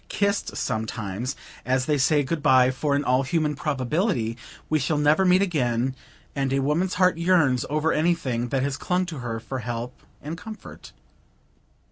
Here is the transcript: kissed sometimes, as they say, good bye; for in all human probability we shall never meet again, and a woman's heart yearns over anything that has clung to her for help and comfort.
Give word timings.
kissed 0.09 0.57
sometimes, 0.57 1.35
as 1.63 1.85
they 1.85 1.95
say, 1.95 2.23
good 2.23 2.41
bye; 2.41 2.71
for 2.71 2.95
in 2.95 3.03
all 3.03 3.21
human 3.21 3.53
probability 3.53 4.35
we 4.67 4.79
shall 4.79 4.97
never 4.97 5.23
meet 5.25 5.43
again, 5.43 5.95
and 6.35 6.51
a 6.51 6.57
woman's 6.63 6.95
heart 6.95 7.19
yearns 7.19 7.67
over 7.69 7.93
anything 7.93 8.47
that 8.47 8.63
has 8.63 8.77
clung 8.77 9.05
to 9.05 9.19
her 9.19 9.39
for 9.39 9.59
help 9.59 10.01
and 10.19 10.39
comfort. 10.39 10.91